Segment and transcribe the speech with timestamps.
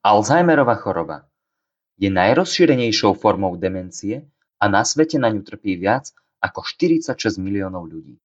[0.00, 1.28] Alzheimerova choroba
[2.00, 4.24] je najrozšírenejšou formou demencie
[4.56, 8.16] a na svete na ňu trpí viac ako 46 miliónov ľudí.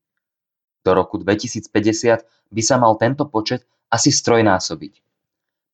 [0.88, 2.24] Do roku 2050
[2.56, 5.04] by sa mal tento počet asi strojnásobiť.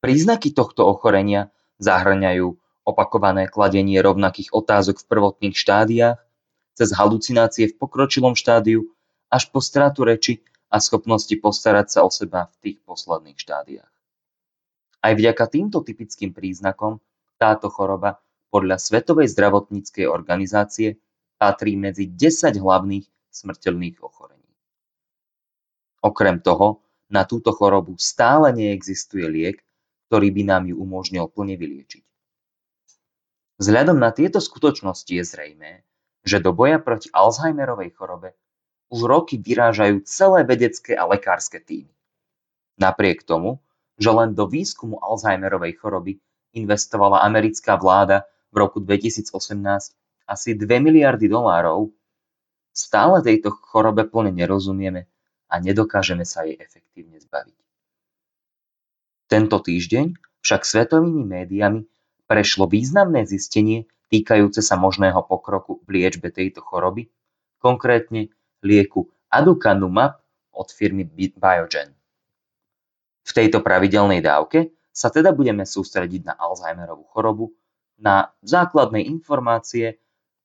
[0.01, 2.49] Príznaky tohto ochorenia zahŕňajú
[2.81, 6.17] opakované kladenie rovnakých otázok v prvotných štádiách,
[6.73, 8.89] cez halucinácie v pokročilom štádiu
[9.29, 10.41] až po stratu reči
[10.73, 14.00] a schopnosti postarať sa o seba v tých posledných štádiách.
[15.01, 17.01] Aj vďaka týmto typickým príznakom
[17.41, 18.21] táto choroba
[18.53, 21.01] podľa Svetovej zdravotníckej organizácie
[21.41, 24.53] patrí medzi 10 hlavných smrteľných ochorení.
[26.05, 29.57] Okrem toho, na túto chorobu stále neexistuje liek,
[30.07, 32.05] ktorý by nám ju umožnil plne vyliečiť.
[33.57, 35.81] Vzhľadom na tieto skutočnosti je zrejmé,
[36.21, 38.37] že do boja proti Alzheimerovej chorobe
[38.93, 41.93] už roky vyrážajú celé vedecké a lekárske týmy.
[42.77, 43.61] Napriek tomu,
[43.97, 46.21] že len do výskumu Alzheimerovej choroby
[46.55, 49.31] investovala americká vláda v roku 2018
[50.27, 51.91] asi 2 miliardy dolárov,
[52.71, 55.07] stále tejto chorobe plne nerozumieme
[55.51, 57.57] a nedokážeme sa jej efektívne zbaviť.
[59.27, 61.87] Tento týždeň však svetovými médiami
[62.27, 67.07] prešlo významné zistenie týkajúce sa možného pokroku v liečbe tejto choroby,
[67.63, 68.31] konkrétne
[68.63, 70.19] lieku aducanumab
[70.51, 71.95] od firmy Biogen.
[73.21, 77.55] V tejto pravidelnej dávke sa teda budeme sústrediť na Alzheimerovú chorobu,
[78.01, 80.01] na základné informácie,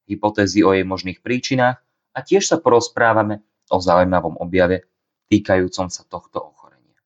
[0.07, 1.81] hypotézy o jej možných príčinách
[2.13, 4.87] a tiež sa porozprávame o zaujímavom objave
[5.33, 7.01] týkajúcom sa tohto ochorenia.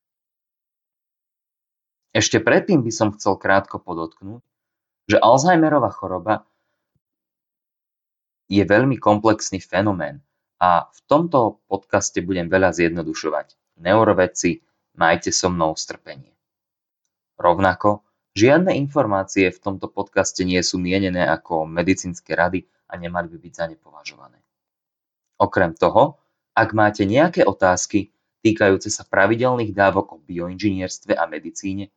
[2.13, 4.43] Ešte predtým by som chcel krátko podotknúť,
[5.09, 6.45] že Alzheimerova choroba
[8.51, 10.21] je veľmi komplexný fenomén
[10.61, 13.79] a v tomto podcaste budem veľa zjednodušovať.
[13.81, 14.61] Neurovedci,
[14.95, 16.33] majte so mnou strpenie.
[17.41, 18.05] Rovnako,
[18.37, 23.55] žiadne informácie v tomto podcaste nie sú mienené ako medicínske rady a nemali by byť
[23.55, 24.43] za ne považované.
[25.41, 26.21] Okrem toho,
[26.53, 28.13] ak máte nejaké otázky
[28.45, 31.89] týkajúce sa pravidelných dávok o bioinžinierstve a medicíne,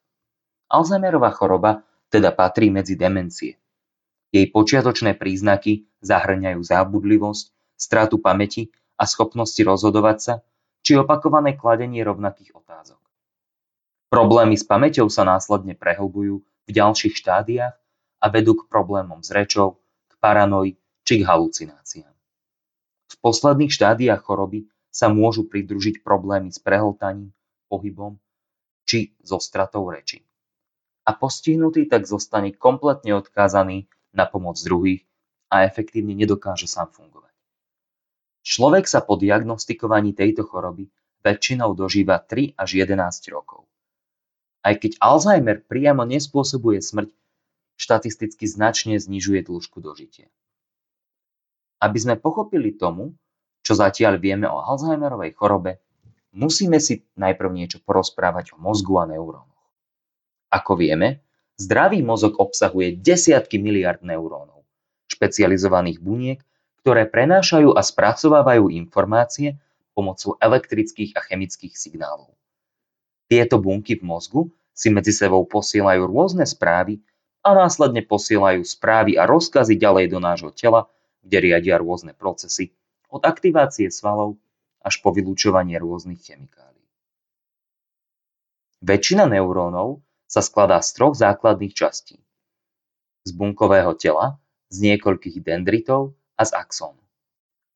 [0.72, 3.58] Alzheimerova choroba teda patrí medzi demencie.
[4.36, 8.68] Jej počiatočné príznaky zahrňajú zábudlivosť, stratu pamäti
[9.00, 10.34] a schopnosti rozhodovať sa,
[10.84, 13.00] či opakované kladenie rovnakých otázok.
[14.12, 17.80] Problémy s pamäťou sa následne prehlbujú v ďalších štádiách
[18.20, 19.80] a vedú k problémom s rečou,
[20.12, 20.76] k paranoji
[21.08, 22.12] či k halucináciám.
[23.08, 27.32] V posledných štádiách choroby sa môžu pridružiť problémy s prehltaním,
[27.72, 28.20] pohybom
[28.84, 30.20] či so stratou reči.
[31.08, 35.04] A postihnutý tak zostane kompletne odkázaný na pomoc druhých
[35.52, 37.36] a efektívne nedokáže sám fungovať.
[38.46, 40.88] Človek sa po diagnostikovaní tejto choroby
[41.20, 42.96] väčšinou dožíva 3 až 11
[43.34, 43.66] rokov.
[44.62, 47.10] Aj keď Alzheimer priamo nespôsobuje smrť,
[47.76, 50.30] štatisticky značne znižuje dĺžku dožitia.
[51.82, 53.18] Aby sme pochopili tomu,
[53.66, 55.82] čo zatiaľ vieme o Alzheimerovej chorobe,
[56.30, 59.66] musíme si najprv niečo porozprávať o mozgu a neurónoch.
[60.54, 61.25] Ako vieme,
[61.56, 64.64] zdravý mozog obsahuje desiatky miliard neurónov,
[65.08, 66.38] špecializovaných buniek,
[66.84, 69.58] ktoré prenášajú a spracovávajú informácie
[69.96, 72.30] pomocou elektrických a chemických signálov.
[73.26, 74.42] Tieto bunky v mozgu
[74.76, 77.02] si medzi sebou posielajú rôzne správy
[77.42, 80.86] a následne posielajú správy a rozkazy ďalej do nášho tela,
[81.26, 82.70] kde riadia rôzne procesy,
[83.10, 84.38] od aktivácie svalov
[84.78, 86.86] až po vylúčovanie rôznych chemikálií.
[88.86, 92.18] Väčšina neurónov sa skladá z troch základných častí.
[93.26, 94.38] Z bunkového tela,
[94.70, 97.02] z niekoľkých dendritov a z axónu.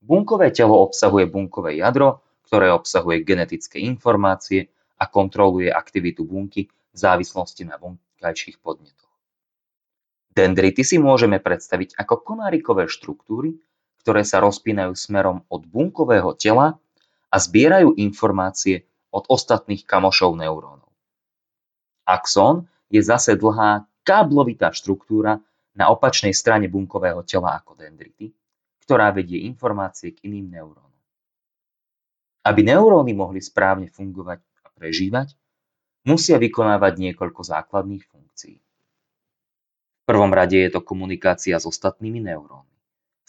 [0.02, 7.62] Bunkové telo obsahuje bunkové jadro, ktoré obsahuje genetické informácie a kontroluje aktivitu bunky v závislosti
[7.64, 9.08] na vonkajších podnetoch.
[10.34, 13.58] Dendrity si môžeme predstaviť ako konárikové štruktúry,
[14.02, 16.80] ktoré sa rozpínajú smerom od bunkového tela
[17.30, 20.89] a zbierajú informácie od ostatných kamošov neurónov.
[22.10, 25.38] Axón je zase dlhá káblovitá štruktúra
[25.78, 28.34] na opačnej strane bunkového tela ako dendrity,
[28.82, 30.90] ktorá vedie informácie k iným neurónom.
[32.42, 35.38] Aby neuróny mohli správne fungovať a prežívať,
[36.02, 38.58] musia vykonávať niekoľko základných funkcií.
[40.00, 42.78] V prvom rade je to komunikácia s ostatnými neurónmi.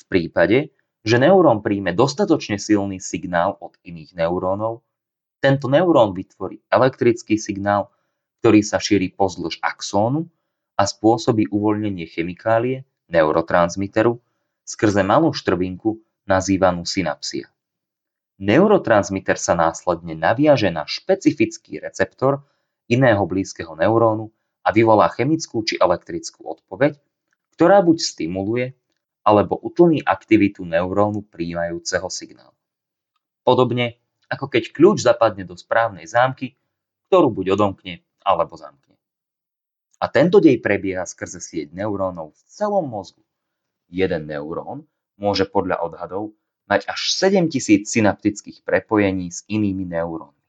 [0.01, 0.73] V prípade,
[1.05, 4.81] že neurón príjme dostatočne silný signál od iných neurónov,
[5.41, 7.89] tento neurón vytvorí elektrický signál,
[8.41, 10.25] ktorý sa šíri pozdĺž axónu
[10.73, 14.17] a spôsobí uvoľnenie chemikálie, neurotransmiteru,
[14.65, 17.53] skrze malú štrbinku nazývanú synapsia.
[18.41, 22.41] Neurotransmiter sa následne naviaže na špecifický receptor
[22.89, 24.33] iného blízkeho neurónu
[24.65, 26.97] a vyvolá chemickú či elektrickú odpoveď,
[27.53, 28.73] ktorá buď stimuluje
[29.21, 32.57] alebo utlní aktivitu neurónu prijímajúceho signál.
[33.45, 34.01] Podobne
[34.33, 36.57] ako keď kľúč zapadne do správnej zámky,
[37.11, 38.95] ktorú buď odomkne alebo zamkne.
[40.01, 43.21] A tento dej prebieha skrze sieť neurónov v celom mozgu.
[43.91, 44.89] Jeden neurón
[45.21, 46.33] môže podľa odhadov
[46.65, 50.41] mať až 7000 synaptických prepojení s inými neurónmi.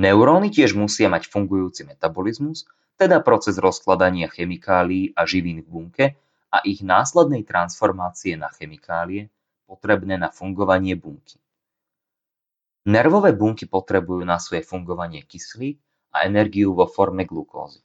[0.00, 2.64] Neuróny tiež musia mať fungujúci metabolizmus,
[2.96, 6.06] teda proces rozkladania chemikálií a živín v bunke
[6.48, 9.28] a ich následnej transformácie na chemikálie,
[9.66, 11.36] potrebné na fungovanie bunky.
[12.88, 15.76] Nervové bunky potrebujú na svoje fungovanie kyslík
[16.16, 17.84] a energiu vo forme glukózy.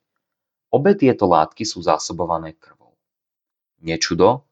[0.72, 2.96] Obe tieto látky sú zásobované krvou.
[3.84, 4.48] Nečudo,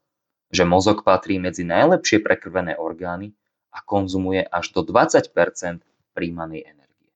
[0.52, 3.32] že mozog patrí medzi najlepšie prekrvené orgány
[3.74, 5.32] a konzumuje až do 20%
[6.14, 7.12] príjmanej energie.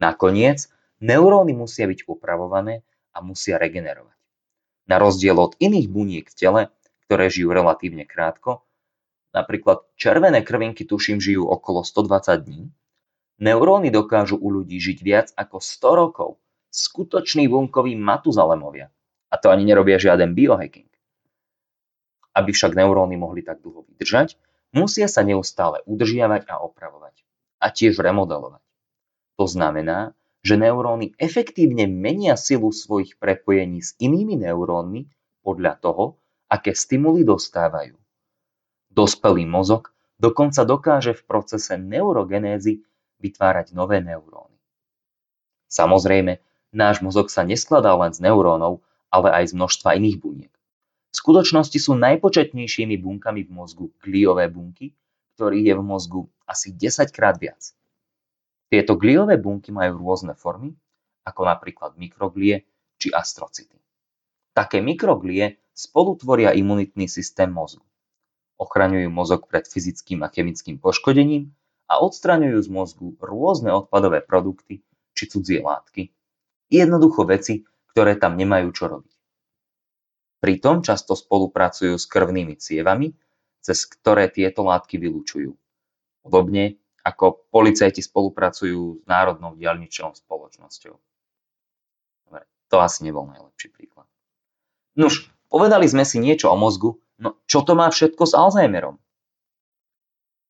[0.00, 0.66] Nakoniec,
[0.98, 2.82] neuróny musia byť upravované
[3.14, 4.16] a musia regenerovať.
[4.90, 6.62] Na rozdiel od iných buniek v tele,
[7.06, 8.66] ktoré žijú relatívne krátko,
[9.30, 12.62] napríklad červené krvinky tuším žijú okolo 120 dní,
[13.40, 16.30] neuróny dokážu u ľudí žiť viac ako 100 rokov.
[16.70, 18.94] Skutoční bunkoví matuzalemovia.
[19.30, 20.86] A to ani nerobia žiaden biohacking.
[22.30, 24.38] Aby však neuróny mohli tak dlho vydržať,
[24.70, 27.26] musia sa neustále udržiavať a opravovať.
[27.58, 28.62] A tiež remodelovať.
[29.34, 35.10] To znamená, že neuróny efektívne menia silu svojich prepojení s inými neurónmi
[35.44, 36.04] podľa toho,
[36.48, 37.99] aké stimuly dostávajú.
[38.90, 42.82] Dospelý mozog dokonca dokáže v procese neurogenézy
[43.22, 44.58] vytvárať nové neuróny.
[45.70, 46.42] Samozrejme,
[46.74, 50.52] náš mozog sa neskladá len z neurónov, ale aj z množstva iných buniek.
[51.10, 54.94] V skutočnosti sú najpočetnejšími bunkami v mozgu gliové bunky,
[55.34, 57.74] ktorých je v mozgu asi 10 krát viac.
[58.70, 60.70] Tieto gliové bunky majú rôzne formy,
[61.26, 62.62] ako napríklad mikroglie
[62.94, 63.74] či astrocity.
[64.54, 67.82] Také mikroglie spolu tvoria imunitný systém mozgu.
[68.60, 71.48] Ochraňujú mozog pred fyzickým a chemickým poškodením
[71.88, 74.84] a odstraňujú z mozgu rôzne odpadové produkty
[75.16, 76.12] či cudzie látky.
[76.68, 79.14] Jednoducho veci, ktoré tam nemajú čo robiť.
[80.44, 83.16] Pritom často spolupracujú s krvnými cievami,
[83.60, 85.52] cez ktoré tieto látky vylúčujú.
[86.24, 90.94] Podobne ako policajti spolupracujú s Národnou diaľničnou spoločnosťou.
[92.28, 94.08] Dobre, to asi nebol najlepší príklad.
[94.96, 98.96] Nuž, povedali sme si niečo o mozgu, no čo to má všetko s Alzheimerom?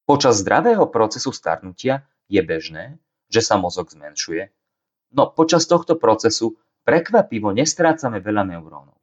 [0.06, 2.98] Počas zdravého procesu starnutia je bežné,
[3.30, 4.50] že sa mozog zmenšuje,
[5.14, 8.98] no počas tohto procesu prekvapivo nestrácame veľa neurónov.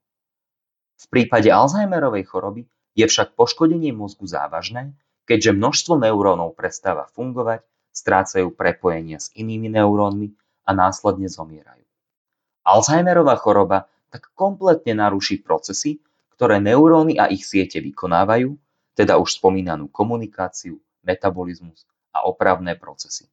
[0.97, 2.65] V prípade Alzheimerovej choroby
[2.97, 4.97] je však poškodenie mozgu závažné,
[5.29, 7.61] keďže množstvo neurónov prestáva fungovať,
[7.93, 10.33] strácajú prepojenia s inými neurónmi
[10.65, 11.85] a následne zomierajú.
[12.67, 16.03] Alzheimerová choroba tak kompletne naruší procesy,
[16.37, 18.53] ktoré neuróny a ich siete vykonávajú,
[18.93, 23.25] teda už spomínanú komunikáciu, metabolizmus a opravné procesy.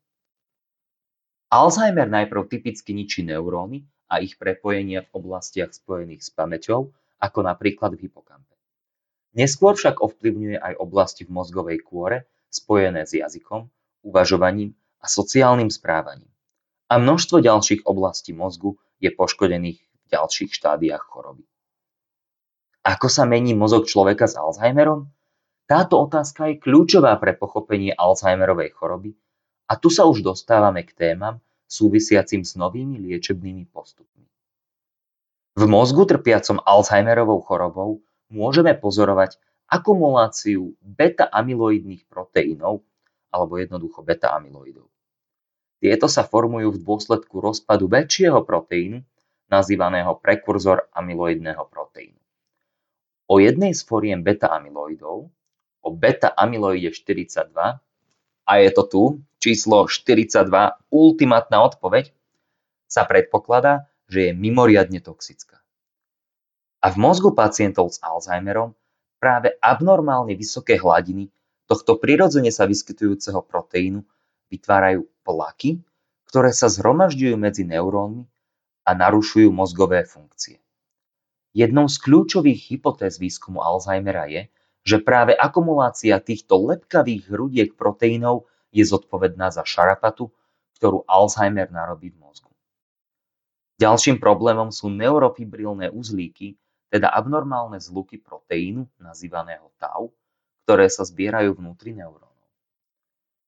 [1.53, 7.93] Alzheimer najprv typicky ničí neuróny a ich prepojenia v oblastiach spojených s pamäťou ako napríklad
[7.95, 8.57] v hypokampe.
[9.37, 13.69] Neskôr však ovplyvňuje aj oblasti v mozgovej kôre spojené s jazykom,
[14.01, 14.73] uvažovaním
[15.05, 16.31] a sociálnym správaním.
[16.89, 21.45] A množstvo ďalších oblastí mozgu je poškodených v ďalších štádiách choroby.
[22.85, 25.09] Ako sa mení mozog človeka s Alzheimerom?
[25.65, 29.17] Táto otázka je kľúčová pre pochopenie Alzheimerovej choroby
[29.65, 34.29] a tu sa už dostávame k témam súvisiacim s novými liečebnými postupmi.
[35.57, 42.85] V mozgu trpiacom Alzheimerovou chorobou môžeme pozorovať akumuláciu beta-amyloidných proteínov
[43.33, 44.93] alebo jednoducho beta-amyloidov.
[45.81, 49.01] Tieto sa formujú v dôsledku rozpadu väčšieho proteínu,
[49.49, 52.24] nazývaného prekurzor amyloidného proteínu.
[53.25, 55.33] O jednej z foriem beta-amyloidov,
[55.85, 57.81] o beta-amyloide 42,
[58.45, 59.03] a je to tu,
[59.41, 60.45] číslo 42,
[60.93, 62.13] ultimátna odpoveď,
[62.85, 65.65] sa predpokladá, že je mimoriadne toxická.
[66.85, 68.77] A v mozgu pacientov s Alzheimerom
[69.17, 71.33] práve abnormálne vysoké hladiny
[71.65, 74.05] tohto prirodzene sa vyskytujúceho proteínu
[74.53, 75.81] vytvárajú plaky,
[76.29, 78.29] ktoré sa zhromažďujú medzi neurónmi
[78.85, 80.61] a narušujú mozgové funkcie.
[81.55, 84.51] Jednou z kľúčových hypotéz výskumu Alzheimera je,
[84.83, 90.35] že práve akumulácia týchto lepkavých hrudiek proteínov je zodpovedná za šarapatu,
[90.77, 92.51] ktorú Alzheimer narobí v mozgu.
[93.79, 96.59] Ďalším problémom sú neurofibrilné uzlíky,
[96.91, 100.15] teda abnormálne zluky proteínu, nazývaného tau,
[100.67, 102.35] ktoré sa zbierajú vnútri neurónov.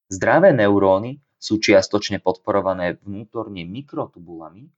[0.07, 4.71] Zdravé neuróny sú čiastočne podporované vnútorne mikrotubulami,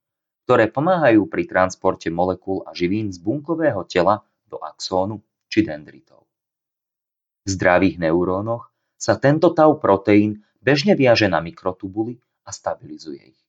[0.49, 6.25] ktoré pomáhajú pri transporte molekúl a živín z bunkového tela do axónu či dendritov.
[7.45, 13.41] V zdravých neurónoch sa tento tau proteín bežne viaže na mikrotubuly a stabilizuje ich.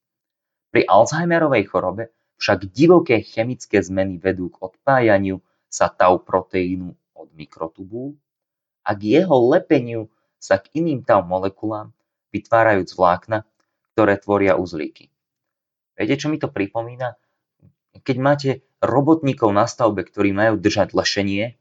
[0.69, 5.41] Pri Alzheimerovej chorobe však divoké chemické zmeny vedú k odpájaniu
[5.73, 8.13] sa tau proteínu od mikrotubúl
[8.85, 11.97] a k jeho lepeniu sa k iným tau molekulám,
[12.29, 13.49] vytvárajúc vlákna,
[13.97, 15.09] ktoré tvoria uzlíky.
[16.01, 17.21] Viete, čo mi to pripomína?
[18.01, 21.61] Keď máte robotníkov na stavbe, ktorí majú držať lešenie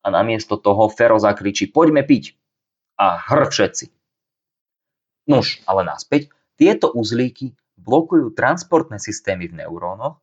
[0.00, 2.32] a namiesto toho Fero zakričí poďme piť
[2.96, 3.92] a hr všetci.
[5.28, 10.16] Nuž, ale naspäť, tieto uzlíky blokujú transportné systémy v neurónoch,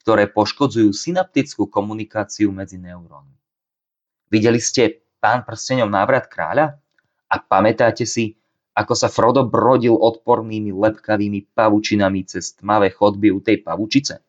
[0.00, 3.36] ktoré poškodzujú synaptickú komunikáciu medzi neurónmi.
[4.32, 6.80] Videli ste Pán prstenov návrat kráľa?
[7.28, 8.40] A pamätáte si,
[8.78, 14.22] ako sa Frodo brodil odpornými lepkavými pavučinami cez tmavé chodby u tej pavučice?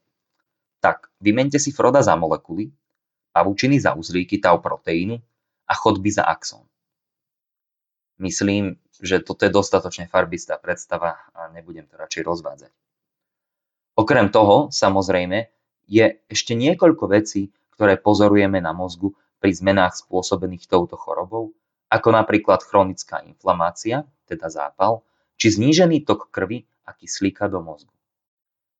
[0.81, 2.73] Tak, vymente si Froda za molekuly,
[3.29, 5.21] pavučiny za uzlíky tau proteínu
[5.69, 6.65] a chodby za axón.
[8.17, 12.73] Myslím, že toto je dostatočne farbistá predstava a nebudem to radšej rozvádzať.
[14.01, 15.45] Okrem toho, samozrejme,
[15.85, 21.53] je ešte niekoľko vecí, ktoré pozorujeme na mozgu pri zmenách spôsobených touto chorobou,
[21.89, 25.01] ako napríklad chronická inflamácia, teda zápal,
[25.41, 27.93] či znížený tok krvi a kyslíka do mozgu.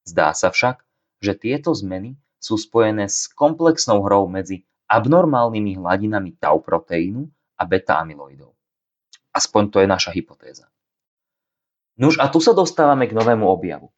[0.05, 0.85] Zdá sa však,
[1.19, 7.27] že tieto zmeny sú spojené s komplexnou hrou medzi abnormálnymi hladinami tau proteínu
[7.59, 8.55] a beta-amyloidov.
[9.35, 10.65] Aspoň to je naša hypotéza.
[11.99, 13.91] Nuž a tu sa dostávame k novému objavu.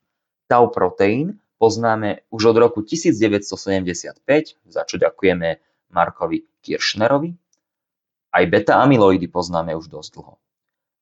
[0.49, 4.25] Tau proteín poznáme už od roku 1975,
[4.67, 5.61] za čo ďakujeme
[5.93, 7.37] Markovi Kirschnerovi.
[8.31, 10.39] Aj beta-amyloidy poznáme už dosť dlho.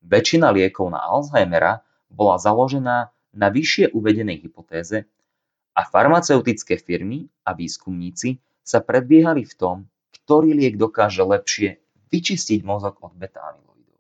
[0.01, 5.05] Väčšina liekov na Alzheimera bola založená na vyššie uvedenej hypotéze
[5.77, 9.77] a farmaceutické firmy a výskumníci sa predbiehali v tom,
[10.25, 11.77] ktorý liek dokáže lepšie
[12.09, 13.99] vyčistiť mozog od beta-amyloidov.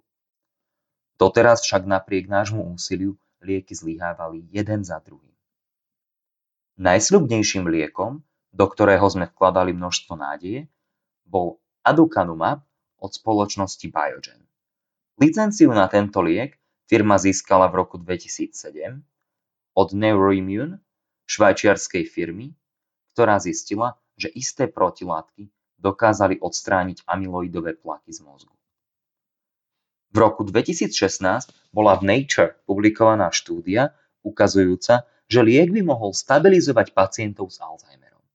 [1.21, 3.13] Doteraz však napriek nášmu úsiliu
[3.45, 5.33] lieky zlyhávali jeden za druhým.
[6.79, 10.65] Najsľubnejším liekom, do ktorého sme vkladali množstvo nádeje,
[11.27, 12.65] bol aducanumab
[12.99, 14.41] od spoločnosti Biogen.
[15.19, 16.55] Licenciu na tento liek
[16.87, 19.03] firma získala v roku 2007
[19.75, 20.79] od Neuroimmune,
[21.27, 22.55] švajčiarskej firmy,
[23.13, 28.55] ktorá zistila, že isté protilátky dokázali odstrániť amyloidové plaky z mozgu.
[30.09, 30.89] V roku 2016
[31.69, 33.93] bola v Nature publikovaná štúdia
[34.25, 38.25] ukazujúca, že liek by mohol stabilizovať pacientov s Alzheimerom.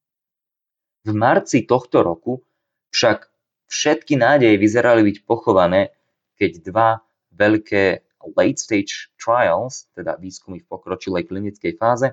[1.04, 2.46] V marci tohto roku
[2.94, 3.33] však
[3.68, 5.94] všetky nádeje vyzerali byť pochované,
[6.36, 6.88] keď dva
[7.34, 8.04] veľké
[8.36, 12.08] late stage trials, teda výskumy v pokročilej klinickej fáze,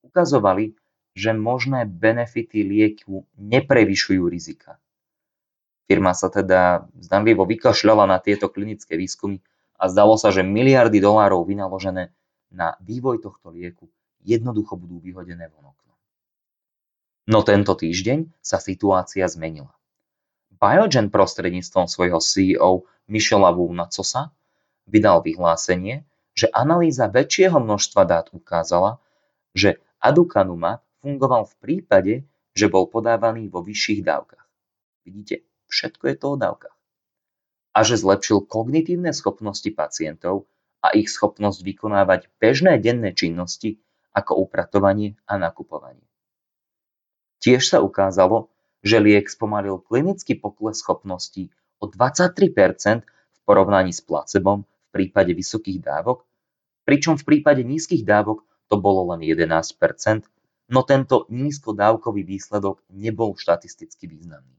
[0.00, 0.72] ukazovali,
[1.14, 4.80] že možné benefity lieku neprevyšujú rizika.
[5.84, 9.38] Firma sa teda zdanlivo vykašľala na tieto klinické výskumy
[9.76, 12.08] a zdalo sa, že miliardy dolárov vynaložené
[12.48, 13.92] na vývoj tohto lieku
[14.24, 15.98] jednoducho budú vyhodené von oknom.
[17.28, 19.72] No tento týždeň sa situácia zmenila.
[20.54, 24.30] Biogen prostredníctvom svojho CEO Michela Wounacosa
[24.86, 28.98] vydal vyhlásenie, že analýza väčšieho množstva dát ukázala,
[29.54, 32.14] že aducanumab fungoval v prípade,
[32.54, 34.46] že bol podávaný vo vyšších dávkach.
[35.04, 36.76] Vidíte, všetko je to o dávkach.
[37.74, 40.46] A že zlepšil kognitívne schopnosti pacientov
[40.78, 43.82] a ich schopnosť vykonávať bežné denné činnosti
[44.14, 46.06] ako upratovanie a nakupovanie.
[47.42, 48.53] Tiež sa ukázalo,
[48.84, 51.48] že liek spomalil klinický pokles schopností
[51.80, 56.28] o 23% v porovnaní s placebom v prípade vysokých dávok,
[56.84, 60.28] pričom v prípade nízkych dávok to bolo len 11%,
[60.68, 64.56] no tento nízkodávkový výsledok nebol štatisticky významný.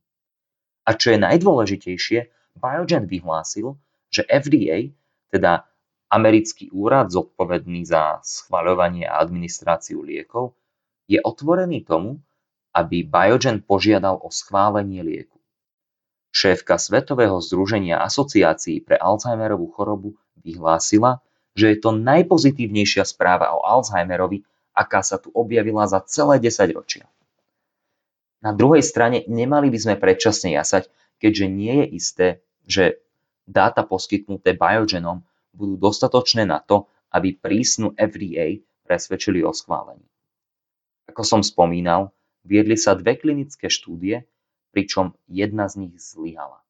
[0.86, 2.20] A čo je najdôležitejšie,
[2.58, 3.77] Biogen vyhlásil,
[4.10, 4.94] že FDA,
[5.34, 5.65] teda
[6.13, 10.53] americký úrad zodpovedný za schvaľovanie a administráciu liekov,
[11.10, 12.22] je otvorený tomu,
[12.75, 15.39] aby Biogen požiadal o schválenie lieku.
[16.36, 21.24] Šéfka Svetového združenia asociácií pre Alzheimerovú chorobu vyhlásila,
[21.55, 24.44] že je to najpozitívnejšia správa o Alzheimerovi,
[24.75, 27.08] aká sa tu objavila za celé 10 ročia.
[28.44, 30.91] Na druhej strane nemali by sme predčasne jasať,
[31.24, 32.27] keďže nie je isté,
[32.67, 33.00] že
[33.48, 35.24] dáta poskytnuté Biogenom
[35.55, 40.03] budú dostatočné na to, aby prísnu FDA presvedčili o schválení.
[41.08, 42.12] Ako som spomínal,
[42.46, 44.30] viedli sa dve klinické štúdie,
[44.72, 46.62] pričom jedna z nich zlyhala.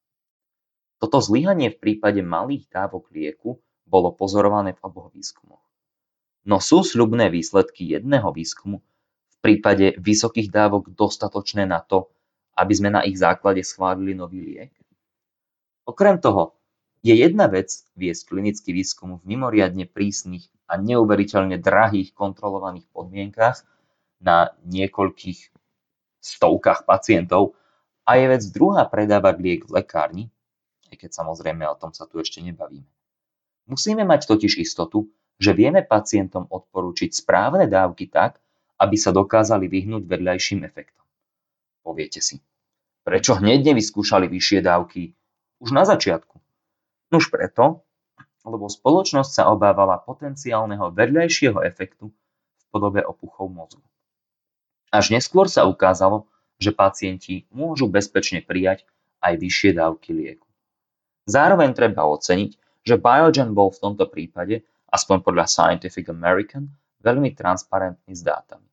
[0.97, 5.61] Toto zlyhanie v prípade malých dávok lieku bolo pozorované v oboch výskumoch.
[6.47, 8.79] No sú sľubné výsledky jedného výskumu
[9.29, 12.09] v prípade vysokých dávok dostatočné na to,
[12.55, 14.73] aby sme na ich základe schválili nový liek?
[15.85, 16.57] Okrem toho,
[17.05, 23.61] je jedna vec viesť klinický výskum v mimoriadne prísnych a neuveriteľne drahých kontrolovaných podmienkach
[24.17, 25.53] na niekoľkých
[26.25, 27.53] stovkách pacientov
[28.05, 30.25] a je vec druhá predávať liek v lekárni,
[30.89, 32.89] aj keď samozrejme o tom sa tu ešte nebavíme.
[33.65, 38.37] Musíme mať totiž istotu, že vieme pacientom odporúčiť správne dávky tak,
[38.77, 41.05] aby sa dokázali vyhnúť vedľajším efektom.
[41.81, 42.41] Poviete si,
[43.05, 45.13] prečo hneď nevyskúšali vyššie dávky
[45.61, 46.37] už na začiatku?
[47.13, 47.85] Nuž preto,
[48.45, 53.85] lebo spoločnosť sa obávala potenciálneho vedľajšieho efektu v podobe opuchov mozgu.
[54.95, 56.23] Až neskôr sa ukázalo,
[56.55, 58.87] že pacienti môžu bezpečne prijať
[59.19, 60.47] aj vyššie dávky lieku.
[61.27, 62.55] Zároveň treba oceniť,
[62.87, 66.71] že Biogen bol v tomto prípade, aspoň podľa Scientific American,
[67.03, 68.63] veľmi transparentný s dátami.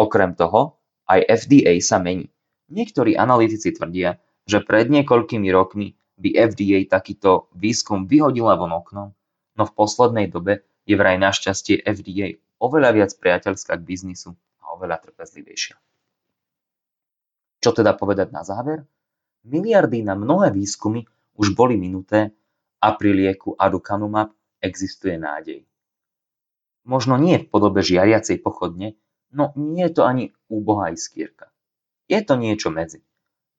[0.00, 2.32] Okrem toho, aj FDA sa mení.
[2.72, 4.16] Niektorí analytici tvrdia,
[4.48, 9.12] že pred niekoľkými rokmi by FDA takýto výskum vyhodila von oknom,
[9.58, 15.00] no v poslednej dobe je vraj našťastie FDA oveľa viac priateľská k biznisu a oveľa
[15.08, 15.76] trpezlivejšia.
[17.60, 18.84] Čo teda povedať na záver?
[19.44, 21.04] Miliardy na mnohé výskumy
[21.40, 22.36] už boli minuté
[22.80, 25.64] a pri lieku aducanumab existuje nádej.
[26.84, 28.96] Možno nie v podobe žiariacej pochodne,
[29.32, 31.52] no nie je to ani úbohá iskierka.
[32.08, 33.04] Je to niečo medzi.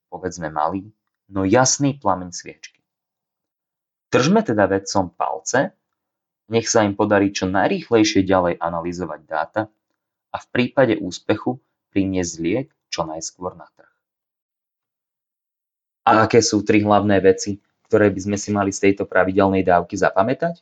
[0.10, 0.90] Povedzme malý,
[1.30, 2.82] no jasný plameň sviečky.
[4.12, 5.72] Držme teda vedcom palce,
[6.52, 9.62] nech sa im podarí čo najrýchlejšie ďalej analyzovať dáta
[10.32, 11.58] a v prípade úspechu
[11.96, 13.92] priniesť liek čo najskôr na trh.
[16.12, 17.56] A aké sú tri hlavné veci,
[17.88, 20.60] ktoré by sme si mali z tejto pravidelnej dávky zapamätať?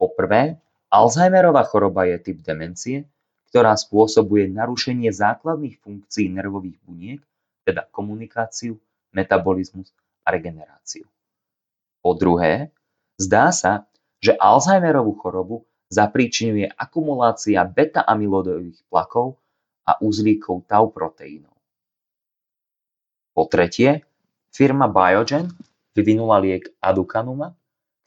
[0.00, 0.56] Poprvé,
[0.88, 3.04] Alzheimerová choroba je typ demencie,
[3.50, 7.20] ktorá spôsobuje narušenie základných funkcií nervových buniek,
[7.66, 8.78] teda komunikáciu,
[9.10, 9.90] metabolizmus
[10.22, 11.04] a regeneráciu.
[12.00, 12.70] Po druhé,
[13.18, 13.89] zdá sa,
[14.20, 19.40] že Alzheimerovú chorobu zapríčinuje akumulácia beta-amyloidových plakov
[19.88, 21.56] a uzlíkov tau proteínov.
[23.34, 24.04] Po tretie,
[24.52, 25.50] firma Biogen
[25.96, 27.56] vyvinula liek aducanumab,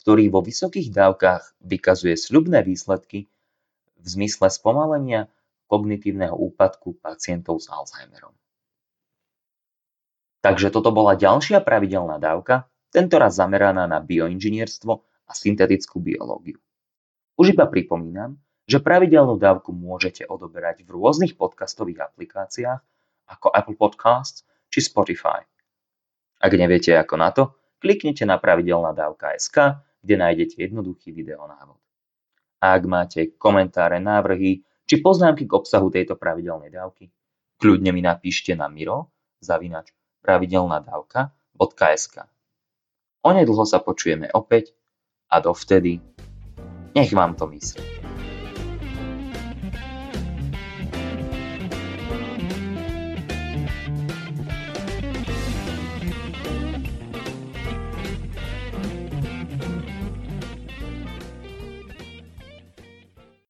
[0.05, 3.27] ktorý vo vysokých dávkach vykazuje sľubné výsledky
[3.99, 5.31] v zmysle spomalenia
[5.67, 8.35] kognitívneho úpadku pacientov s Alzheimerom.
[10.43, 16.61] Takže toto bola ďalšia pravidelná dávka, tentoraz zameraná na bioinžinierstvo a syntetickú biológiu.
[17.33, 18.37] Už iba pripomínam,
[18.69, 22.79] že pravidelnú dávku môžete odoberať v rôznych podcastových aplikáciách
[23.25, 25.41] ako Apple Podcasts či Spotify.
[26.37, 31.81] Ak neviete ako na to, kliknite na pravidelná dávka.sk, kde nájdete jednoduchý videonávod.
[32.61, 37.09] A ak máte komentáre, návrhy či poznámky k obsahu tejto pravidelnej dávky,
[37.57, 39.09] kľudne mi napíšte na miro
[39.41, 39.91] zavinač
[40.23, 42.15] pravidelnadavka.sk.
[43.23, 44.75] Onedlho sa počujeme opäť
[45.33, 45.99] a dovtedy
[46.95, 47.83] nech vám to myslí.